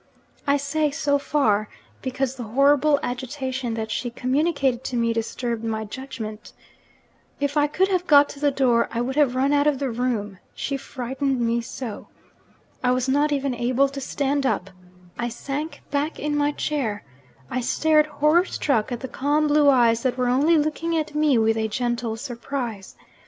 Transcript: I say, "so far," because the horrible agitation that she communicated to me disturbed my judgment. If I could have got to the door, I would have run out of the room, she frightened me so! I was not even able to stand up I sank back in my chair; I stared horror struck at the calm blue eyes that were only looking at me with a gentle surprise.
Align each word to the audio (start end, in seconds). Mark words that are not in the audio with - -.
I 0.47 0.57
say, 0.57 0.89
"so 0.89 1.19
far," 1.19 1.69
because 2.01 2.33
the 2.33 2.41
horrible 2.41 2.99
agitation 3.03 3.75
that 3.75 3.91
she 3.91 4.09
communicated 4.09 4.83
to 4.85 4.95
me 4.97 5.13
disturbed 5.13 5.63
my 5.63 5.85
judgment. 5.85 6.53
If 7.39 7.55
I 7.55 7.67
could 7.67 7.87
have 7.89 8.07
got 8.07 8.27
to 8.29 8.39
the 8.39 8.49
door, 8.49 8.89
I 8.91 8.99
would 8.99 9.15
have 9.15 9.35
run 9.35 9.53
out 9.53 9.67
of 9.67 9.77
the 9.77 9.91
room, 9.91 10.39
she 10.55 10.75
frightened 10.75 11.39
me 11.39 11.61
so! 11.61 12.07
I 12.83 12.89
was 12.89 13.07
not 13.07 13.31
even 13.31 13.53
able 13.53 13.87
to 13.89 14.01
stand 14.01 14.43
up 14.43 14.71
I 15.19 15.29
sank 15.29 15.83
back 15.91 16.17
in 16.17 16.35
my 16.35 16.51
chair; 16.53 17.03
I 17.51 17.61
stared 17.61 18.07
horror 18.07 18.45
struck 18.45 18.91
at 18.91 19.01
the 19.01 19.07
calm 19.07 19.45
blue 19.47 19.69
eyes 19.69 20.01
that 20.01 20.17
were 20.17 20.29
only 20.29 20.57
looking 20.57 20.97
at 20.97 21.13
me 21.13 21.37
with 21.37 21.57
a 21.57 21.67
gentle 21.67 22.17
surprise. 22.17 22.95